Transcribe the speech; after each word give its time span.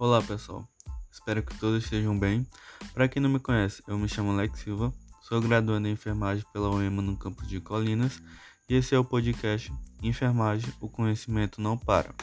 Olá 0.00 0.22
pessoal, 0.22 0.64
espero 1.10 1.42
que 1.42 1.58
todos 1.58 1.82
estejam 1.82 2.16
bem. 2.16 2.46
Para 2.94 3.08
quem 3.08 3.20
não 3.20 3.28
me 3.28 3.40
conhece, 3.40 3.82
eu 3.88 3.98
me 3.98 4.08
chamo 4.08 4.30
Alex 4.30 4.60
Silva, 4.60 4.94
sou 5.20 5.40
graduando 5.40 5.88
em 5.88 5.90
enfermagem 5.90 6.44
pela 6.52 6.70
UEMA 6.70 7.02
no 7.02 7.16
campus 7.16 7.48
de 7.48 7.60
Colinas 7.60 8.22
e 8.68 8.76
esse 8.76 8.94
é 8.94 8.98
o 8.98 9.04
podcast 9.04 9.72
Enfermagem, 10.00 10.72
o 10.80 10.88
conhecimento 10.88 11.60
não 11.60 11.76
para. 11.76 12.14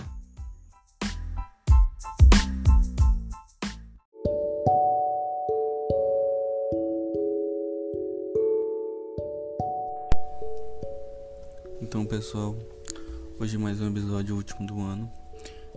Então 11.82 12.06
pessoal, 12.06 12.56
hoje 13.38 13.58
mais 13.58 13.82
um 13.82 13.90
episódio 13.90 14.34
último 14.34 14.66
do 14.66 14.80
ano. 14.80 15.12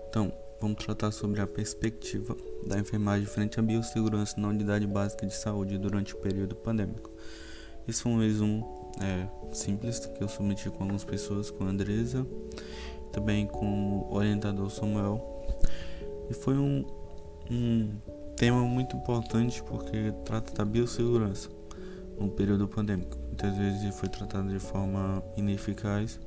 Então, 0.08 0.32
vamos 0.60 0.84
tratar 0.84 1.10
sobre 1.10 1.40
a 1.40 1.46
perspectiva 1.46 2.36
da 2.66 2.78
enfermagem 2.78 3.26
frente 3.26 3.58
à 3.58 3.62
biossegurança 3.62 4.40
na 4.40 4.48
unidade 4.48 4.86
básica 4.86 5.26
de 5.26 5.34
saúde 5.34 5.78
durante 5.78 6.14
o 6.14 6.18
período 6.18 6.54
pandêmico. 6.56 7.10
Esse 7.86 8.02
foi 8.02 8.12
um 8.12 8.20
resumo 8.20 8.92
é, 9.00 9.26
simples 9.52 10.00
que 10.00 10.22
eu 10.22 10.28
submeti 10.28 10.68
com 10.70 10.82
algumas 10.82 11.04
pessoas, 11.04 11.50
com 11.50 11.64
a 11.64 11.68
Andresa, 11.68 12.26
também 13.12 13.46
com 13.46 14.00
o 14.00 14.14
orientador 14.14 14.70
Samuel. 14.70 15.46
E 16.28 16.34
foi 16.34 16.58
um, 16.58 16.84
um 17.50 17.90
tema 18.36 18.60
muito 18.62 18.96
importante 18.96 19.62
porque 19.62 20.12
trata 20.24 20.52
da 20.52 20.64
biossegurança 20.64 21.48
no 22.18 22.28
período 22.28 22.68
pandêmico. 22.68 23.16
Muitas 23.26 23.56
vezes 23.56 23.94
foi 23.94 24.08
tratado 24.08 24.48
de 24.48 24.58
forma 24.58 25.22
ineficaz 25.36 26.20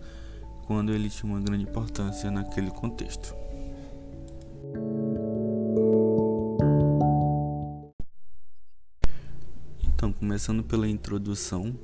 quando 0.65 0.93
ele 0.93 1.09
tinha 1.09 1.31
uma 1.31 1.41
grande 1.41 1.63
importância 1.63 2.31
naquele 2.31 2.71
contexto. 2.71 3.40
Então, 10.01 10.11
começando 10.11 10.63
pela 10.63 10.87
introdução, 10.87 11.77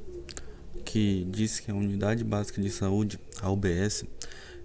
que 0.83 1.23
diz 1.29 1.59
que 1.59 1.69
a 1.69 1.75
Unidade 1.75 2.23
Básica 2.23 2.59
de 2.59 2.71
Saúde, 2.71 3.19
a 3.39 3.51
UBS, 3.51 4.05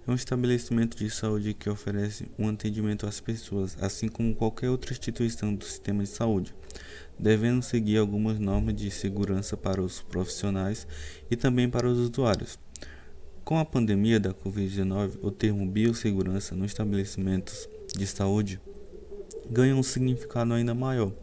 é 0.07 0.11
um 0.11 0.15
estabelecimento 0.15 0.97
de 0.97 1.07
saúde 1.11 1.53
que 1.53 1.69
oferece 1.69 2.25
um 2.39 2.49
atendimento 2.49 3.05
às 3.05 3.19
pessoas, 3.19 3.77
assim 3.79 4.07
como 4.07 4.33
qualquer 4.33 4.71
outra 4.71 4.91
instituição 4.91 5.53
do 5.53 5.63
sistema 5.63 6.01
de 6.01 6.09
saúde, 6.09 6.51
devendo 7.19 7.61
seguir 7.61 7.99
algumas 7.99 8.39
normas 8.39 8.73
de 8.75 8.89
segurança 8.89 9.55
para 9.55 9.83
os 9.83 10.01
profissionais 10.01 10.87
e 11.29 11.35
também 11.35 11.69
para 11.69 11.87
os 11.87 11.99
usuários. 11.99 12.57
Com 13.43 13.59
a 13.59 13.65
pandemia 13.65 14.19
da 14.19 14.33
Covid-19, 14.33 15.19
o 15.21 15.29
termo 15.29 15.63
biossegurança 15.67 16.55
nos 16.55 16.71
estabelecimentos 16.71 17.69
de 17.95 18.07
saúde 18.07 18.59
ganha 19.47 19.75
um 19.75 19.83
significado 19.83 20.55
ainda 20.55 20.73
maior 20.73 21.13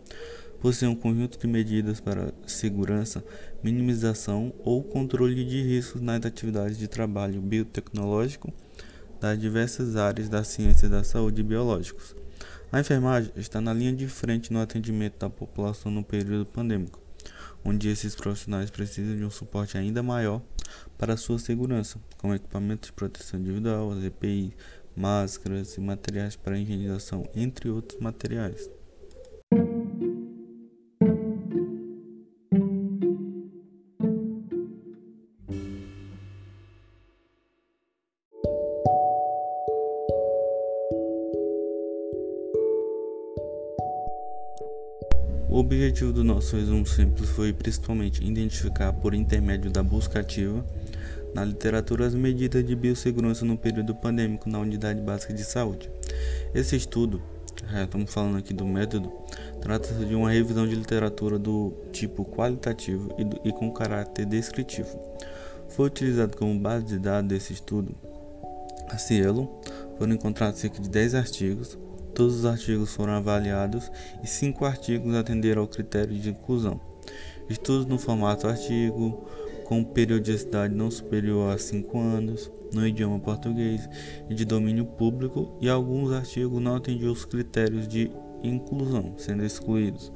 possui 0.60 0.86
um 0.86 0.94
conjunto 0.94 1.38
de 1.38 1.46
medidas 1.46 2.00
para 2.00 2.32
segurança, 2.46 3.24
minimização 3.62 4.52
ou 4.62 4.82
controle 4.82 5.44
de 5.44 5.62
riscos 5.62 6.00
nas 6.00 6.24
atividades 6.24 6.78
de 6.78 6.86
trabalho 6.86 7.40
biotecnológico 7.40 8.52
das 9.20 9.38
diversas 9.38 9.96
áreas 9.96 10.28
da 10.28 10.44
ciência 10.44 10.88
da 10.88 11.02
saúde 11.02 11.40
e 11.40 11.44
biológicos. 11.44 12.14
A 12.70 12.78
enfermagem 12.78 13.32
está 13.36 13.60
na 13.60 13.72
linha 13.72 13.92
de 13.92 14.06
frente 14.06 14.52
no 14.52 14.60
atendimento 14.60 15.18
da 15.18 15.28
população 15.28 15.90
no 15.90 16.04
período 16.04 16.46
pandêmico, 16.46 17.00
onde 17.64 17.88
esses 17.88 18.14
profissionais 18.14 18.70
precisam 18.70 19.16
de 19.16 19.24
um 19.24 19.30
suporte 19.30 19.76
ainda 19.76 20.02
maior 20.02 20.40
para 20.96 21.16
sua 21.16 21.38
segurança, 21.38 21.98
como 22.16 22.34
equipamentos 22.34 22.88
de 22.88 22.92
proteção 22.92 23.40
individual, 23.40 23.92
EPI, 24.00 24.54
máscaras 24.96 25.76
e 25.76 25.80
materiais 25.80 26.36
para 26.36 26.58
higienização, 26.58 27.28
entre 27.34 27.70
outros 27.70 28.00
materiais. 28.00 28.70
O 45.60 45.62
objetivo 45.62 46.10
do 46.10 46.24
nosso 46.24 46.56
resumo 46.56 46.86
simples 46.86 47.28
foi 47.28 47.52
principalmente 47.52 48.24
identificar, 48.24 48.94
por 48.94 49.12
intermédio 49.12 49.70
da 49.70 49.82
busca 49.82 50.20
ativa, 50.20 50.64
na 51.34 51.44
literatura 51.44 52.06
as 52.06 52.14
medidas 52.14 52.64
de 52.64 52.74
biossegurança 52.74 53.44
no 53.44 53.58
período 53.58 53.94
pandêmico 53.94 54.48
na 54.48 54.58
unidade 54.58 55.02
básica 55.02 55.34
de 55.34 55.44
saúde. 55.44 55.90
Esse 56.54 56.76
estudo, 56.76 57.22
já 57.70 57.84
estamos 57.84 58.10
falando 58.10 58.38
aqui 58.38 58.54
do 58.54 58.64
método, 58.64 59.12
trata-se 59.60 60.02
de 60.06 60.14
uma 60.14 60.30
revisão 60.30 60.66
de 60.66 60.74
literatura 60.74 61.38
do 61.38 61.74
tipo 61.92 62.24
qualitativo 62.24 63.14
e, 63.18 63.24
do, 63.24 63.38
e 63.44 63.52
com 63.52 63.70
caráter 63.70 64.24
descritivo. 64.24 64.98
Foi 65.68 65.88
utilizado 65.88 66.38
como 66.38 66.58
base 66.58 66.86
de 66.86 66.98
dados 66.98 67.28
desse 67.28 67.52
estudo 67.52 67.94
a 68.88 68.96
Cielo, 68.96 69.60
foram 69.98 70.14
encontrados 70.14 70.58
cerca 70.58 70.80
de 70.80 70.88
10 70.88 71.16
artigos, 71.16 71.76
Todos 72.14 72.36
os 72.36 72.44
artigos 72.44 72.94
foram 72.94 73.14
avaliados 73.14 73.90
e 74.22 74.26
cinco 74.26 74.64
artigos 74.64 75.14
atenderam 75.14 75.62
ao 75.62 75.68
critério 75.68 76.18
de 76.18 76.30
inclusão. 76.30 76.80
Estudos 77.48 77.86
no 77.86 77.98
formato 77.98 78.46
artigo, 78.46 79.26
com 79.64 79.82
periodicidade 79.84 80.74
não 80.74 80.90
superior 80.90 81.52
a 81.52 81.58
5 81.58 81.98
anos, 81.98 82.50
no 82.72 82.86
idioma 82.86 83.18
português 83.18 83.88
e 84.28 84.34
de 84.34 84.44
domínio 84.44 84.84
público, 84.84 85.56
e 85.60 85.68
alguns 85.68 86.12
artigos 86.12 86.60
não 86.60 86.76
atendiam 86.76 87.12
os 87.12 87.24
critérios 87.24 87.88
de 87.88 88.10
inclusão, 88.42 89.14
sendo 89.16 89.44
excluídos 89.44 90.12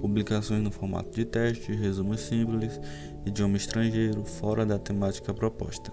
publicações 0.00 0.62
no 0.62 0.70
formato 0.70 1.10
de 1.10 1.24
teste, 1.24 1.72
resumos 1.72 2.20
simples, 2.20 2.80
idioma 3.24 3.56
estrangeiro, 3.56 4.24
fora 4.24 4.64
da 4.64 4.78
temática 4.78 5.32
proposta. 5.32 5.92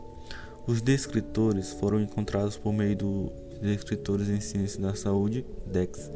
Os 0.68 0.82
descritores 0.82 1.74
foram 1.74 2.02
encontrados 2.02 2.58
por 2.58 2.72
meio 2.72 2.96
do 2.96 3.32
de 3.64 3.74
escritores 3.74 4.30
em 4.30 4.40
ciência 4.40 4.82
da 4.82 4.94
saúde, 4.94 5.46
DEX. 5.66 6.12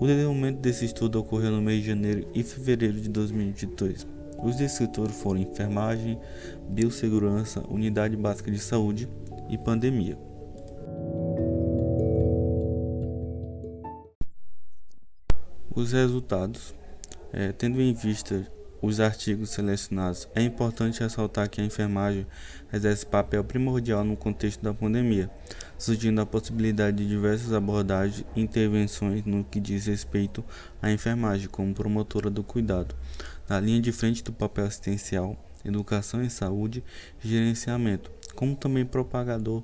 O 0.00 0.06
desenvolvimento 0.06 0.60
desse 0.60 0.84
estudo 0.84 1.20
ocorreu 1.20 1.50
no 1.50 1.60
mês 1.60 1.82
de 1.82 1.88
janeiro 1.88 2.26
e 2.34 2.42
fevereiro 2.42 3.00
de 3.00 3.08
2022. 3.08 4.06
Os 4.42 4.56
descritores 4.56 5.20
foram 5.20 5.40
enfermagem, 5.40 6.18
biossegurança, 6.68 7.62
unidade 7.68 8.16
básica 8.16 8.50
de 8.50 8.58
saúde 8.58 9.08
e 9.50 9.58
pandemia. 9.58 10.16
Os 15.74 15.92
resultados, 15.92 16.74
é, 17.32 17.52
tendo 17.52 17.80
em 17.80 17.92
vista 17.92 18.46
os 18.82 19.00
artigos 19.00 19.50
selecionados, 19.50 20.28
é 20.34 20.42
importante 20.42 21.00
ressaltar 21.00 21.48
que 21.48 21.60
a 21.60 21.64
enfermagem 21.64 22.26
exerce 22.72 23.04
papel 23.04 23.44
primordial 23.44 24.04
no 24.04 24.16
contexto 24.16 24.62
da 24.62 24.72
pandemia, 24.72 25.30
surgindo 25.76 26.20
a 26.20 26.26
possibilidade 26.26 26.98
de 26.98 27.08
diversas 27.08 27.52
abordagens 27.52 28.24
e 28.34 28.40
intervenções 28.40 29.24
no 29.24 29.44
que 29.44 29.60
diz 29.60 29.86
respeito 29.86 30.44
à 30.80 30.90
enfermagem 30.90 31.48
como 31.48 31.74
promotora 31.74 32.30
do 32.30 32.42
cuidado, 32.42 32.94
na 33.48 33.60
linha 33.60 33.80
de 33.80 33.92
frente 33.92 34.24
do 34.24 34.32
papel 34.32 34.64
assistencial, 34.64 35.36
educação 35.64 36.22
em 36.22 36.30
saúde 36.30 36.82
gerenciamento, 37.20 38.10
como 38.34 38.56
também 38.56 38.86
propagador 38.86 39.62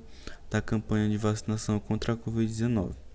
da 0.49 0.61
campanha 0.61 1.09
de 1.09 1.17
vacinação 1.17 1.79
contra 1.79 2.13
a 2.13 2.17
Covid-19. 2.17 3.06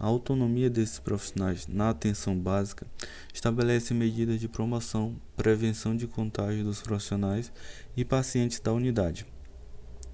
A 0.00 0.06
autonomia 0.06 0.70
desses 0.70 0.98
profissionais 0.98 1.66
na 1.66 1.90
atenção 1.90 2.34
básica 2.34 2.86
estabelece 3.34 3.92
medidas 3.92 4.40
de 4.40 4.48
promoção, 4.48 5.14
prevenção 5.36 5.94
de 5.94 6.06
contágio 6.06 6.64
dos 6.64 6.80
profissionais 6.80 7.52
e 7.94 8.02
pacientes 8.02 8.60
da 8.60 8.72
unidade. 8.72 9.26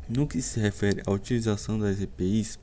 No 0.08 0.26
que 0.26 0.42
se 0.42 0.58
refere 0.58 1.02
à 1.06 1.12
utilização 1.12 1.78
das 1.78 2.00
EPIs, 2.00 2.58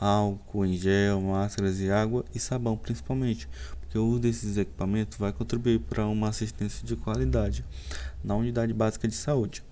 álcool 0.00 0.64
em 0.64 0.72
gel, 0.78 1.20
máscaras 1.20 1.80
e 1.80 1.90
água 1.90 2.24
e 2.34 2.38
sabão 2.38 2.78
principalmente, 2.78 3.46
porque 3.80 3.98
o 3.98 4.06
uso 4.06 4.20
desses 4.20 4.56
equipamentos 4.56 5.18
vai 5.18 5.34
contribuir 5.34 5.80
para 5.80 6.06
uma 6.06 6.30
assistência 6.30 6.86
de 6.86 6.96
qualidade 6.96 7.62
na 8.24 8.34
unidade 8.36 8.72
básica 8.72 9.06
de 9.06 9.14
saúde. 9.14 9.62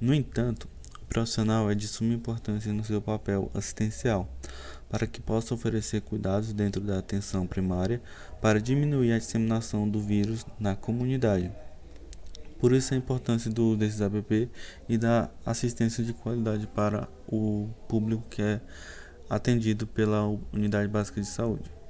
No 0.00 0.12
entanto, 0.12 0.68
o 1.02 1.06
profissional 1.06 1.70
é 1.70 1.74
de 1.76 1.86
suma 1.86 2.12
importância 2.14 2.72
no 2.72 2.82
seu 2.82 3.00
papel 3.00 3.48
assistencial 3.54 4.28
para 4.92 5.06
que 5.06 5.22
possa 5.22 5.54
oferecer 5.54 6.02
cuidados 6.02 6.52
dentro 6.52 6.82
da 6.82 6.98
atenção 6.98 7.46
primária 7.46 8.02
para 8.42 8.60
diminuir 8.60 9.14
a 9.14 9.18
disseminação 9.18 9.88
do 9.88 9.98
vírus 9.98 10.44
na 10.60 10.76
comunidade. 10.76 11.50
Por 12.60 12.74
isso 12.74 12.92
a 12.92 12.96
importância 12.96 13.50
do 13.50 13.74
desses 13.74 14.02
app 14.02 14.50
e 14.86 14.98
da 14.98 15.30
assistência 15.46 16.04
de 16.04 16.12
qualidade 16.12 16.66
para 16.66 17.08
o 17.26 17.70
público 17.88 18.22
que 18.28 18.42
é 18.42 18.60
atendido 19.30 19.86
pela 19.86 20.26
unidade 20.52 20.88
básica 20.88 21.22
de 21.22 21.26
saúde. 21.26 21.81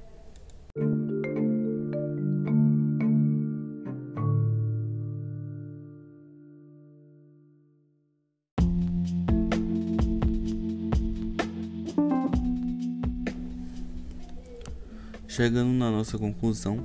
Chegando 15.34 15.72
na 15.72 15.90
nossa 15.90 16.18
conclusão, 16.18 16.82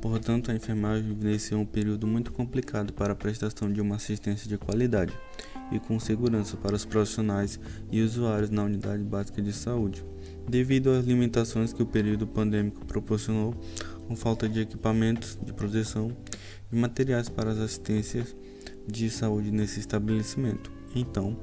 portanto, 0.00 0.50
a 0.50 0.54
enfermagem 0.54 1.12
vivenciou 1.12 1.60
um 1.60 1.66
período 1.66 2.06
muito 2.06 2.32
complicado 2.32 2.90
para 2.94 3.12
a 3.12 3.14
prestação 3.14 3.70
de 3.70 3.82
uma 3.82 3.96
assistência 3.96 4.48
de 4.48 4.56
qualidade 4.56 5.12
e 5.70 5.78
com 5.78 6.00
segurança 6.00 6.56
para 6.56 6.74
os 6.74 6.86
profissionais 6.86 7.60
e 7.92 8.00
usuários 8.00 8.48
na 8.48 8.64
unidade 8.64 9.02
básica 9.02 9.42
de 9.42 9.52
saúde, 9.52 10.02
devido 10.48 10.88
às 10.88 11.04
limitações 11.04 11.74
que 11.74 11.82
o 11.82 11.86
período 11.86 12.26
pandêmico 12.26 12.82
proporcionou, 12.86 13.54
com 14.08 14.16
falta 14.16 14.48
de 14.48 14.60
equipamentos 14.60 15.38
de 15.44 15.52
proteção 15.52 16.10
e 16.72 16.76
materiais 16.76 17.28
para 17.28 17.50
as 17.50 17.58
assistências 17.58 18.34
de 18.88 19.10
saúde 19.10 19.50
nesse 19.50 19.80
estabelecimento. 19.80 20.72
Então, 20.94 21.36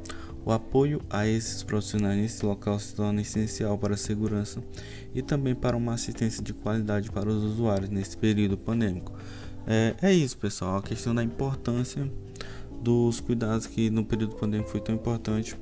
o 0.45 0.51
apoio 0.51 1.01
a 1.09 1.27
esses 1.27 1.63
profissionais 1.63 2.17
nesse 2.17 2.45
local 2.45 2.77
se 2.79 2.93
torna 2.95 3.21
essencial 3.21 3.77
para 3.77 3.93
a 3.93 3.97
segurança 3.97 4.61
e 5.13 5.21
também 5.21 5.55
para 5.55 5.77
uma 5.77 5.93
assistência 5.93 6.43
de 6.43 6.53
qualidade 6.53 7.11
para 7.11 7.29
os 7.29 7.43
usuários 7.43 7.89
nesse 7.89 8.17
período 8.17 8.57
pandêmico. 8.57 9.13
É, 9.65 9.95
é 10.01 10.13
isso, 10.13 10.37
pessoal. 10.37 10.77
A 10.77 10.81
questão 10.81 11.15
da 11.15 11.23
importância 11.23 12.11
dos 12.81 13.19
cuidados 13.21 13.65
que 13.65 13.89
no 13.89 14.03
período 14.03 14.35
pandêmico 14.35 14.69
foi 14.69 14.81
tão 14.81 14.93
importante 14.93 15.55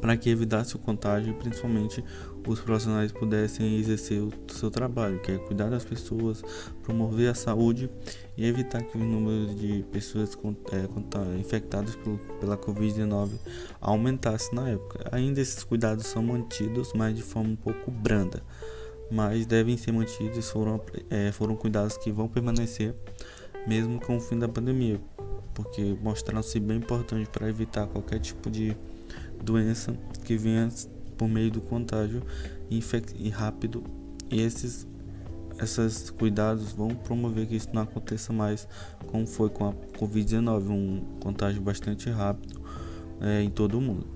para 0.00 0.16
que 0.16 0.30
evitasse 0.30 0.74
o 0.76 0.78
contágio 0.78 1.30
e 1.30 1.34
principalmente 1.34 2.02
os 2.46 2.60
profissionais 2.60 3.12
pudessem 3.12 3.76
exercer 3.78 4.22
o 4.22 4.32
seu 4.48 4.70
trabalho, 4.70 5.20
que 5.20 5.32
é 5.32 5.38
cuidar 5.38 5.68
das 5.68 5.84
pessoas, 5.84 6.42
promover 6.82 7.30
a 7.30 7.34
saúde 7.34 7.90
e 8.36 8.46
evitar 8.46 8.82
que 8.82 8.96
o 8.96 9.00
número 9.00 9.54
de 9.54 9.84
pessoas 9.92 10.36
é, 10.72 11.38
infectadas 11.38 11.96
pela 12.40 12.56
Covid-19 12.56 13.30
aumentasse 13.80 14.54
na 14.54 14.68
época. 14.68 15.08
Ainda 15.12 15.40
esses 15.40 15.62
cuidados 15.62 16.06
são 16.06 16.22
mantidos, 16.22 16.92
mas 16.94 17.14
de 17.14 17.22
forma 17.22 17.50
um 17.50 17.56
pouco 17.56 17.90
branda, 17.90 18.42
mas 19.10 19.46
devem 19.46 19.76
ser 19.76 19.92
mantidos, 19.92 20.50
foram, 20.50 20.80
é, 21.10 21.32
foram 21.32 21.56
cuidados 21.56 21.96
que 21.96 22.10
vão 22.10 22.28
permanecer 22.28 22.94
mesmo 23.66 24.00
com 24.00 24.16
o 24.16 24.20
fim 24.20 24.38
da 24.38 24.48
pandemia, 24.48 25.00
porque 25.54 25.96
mostraram-se 26.00 26.58
bem 26.58 26.78
importantes 26.78 27.28
para 27.28 27.48
evitar 27.48 27.86
qualquer 27.86 28.18
tipo 28.18 28.50
de 28.50 28.76
doença 29.42 29.94
que 30.24 30.36
venha 30.36 30.68
por 31.20 31.28
meio 31.28 31.50
do 31.50 31.60
contágio 31.60 32.22
e 32.70 33.28
rápido 33.28 33.84
e 34.30 34.40
esses 34.40 34.88
esses 35.60 36.08
cuidados 36.08 36.72
vão 36.72 36.88
promover 36.88 37.46
que 37.46 37.56
isso 37.56 37.68
não 37.74 37.82
aconteça 37.82 38.32
mais 38.32 38.66
como 39.08 39.26
foi 39.26 39.50
com 39.50 39.68
a 39.68 39.74
Covid-19, 39.98 40.70
um 40.70 41.04
contágio 41.20 41.60
bastante 41.60 42.08
rápido 42.08 42.58
é, 43.20 43.42
em 43.42 43.50
todo 43.50 43.76
o 43.76 43.82
mundo. 43.82 44.06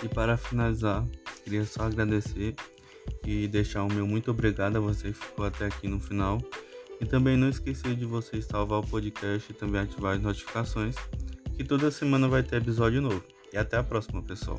E 0.00 0.08
para 0.14 0.36
finalizar, 0.36 1.04
queria 1.42 1.64
só 1.64 1.82
agradecer 1.82 2.54
e 3.28 3.46
deixar 3.46 3.84
o 3.84 3.92
meu 3.92 4.06
muito 4.06 4.30
obrigado 4.30 4.76
a 4.76 4.80
você 4.80 5.12
que 5.12 5.18
ficou 5.18 5.44
até 5.44 5.66
aqui 5.66 5.86
no 5.86 6.00
final. 6.00 6.40
E 6.98 7.04
também 7.04 7.36
não 7.36 7.48
esquecer 7.48 7.94
de 7.94 8.06
você 8.06 8.40
salvar 8.40 8.80
o 8.80 8.86
podcast 8.86 9.52
e 9.52 9.54
também 9.54 9.82
ativar 9.82 10.16
as 10.16 10.22
notificações, 10.22 10.96
que 11.54 11.62
toda 11.62 11.90
semana 11.90 12.26
vai 12.26 12.42
ter 12.42 12.56
episódio 12.56 13.02
novo. 13.02 13.22
E 13.52 13.58
até 13.58 13.76
a 13.76 13.84
próxima, 13.84 14.22
pessoal. 14.22 14.58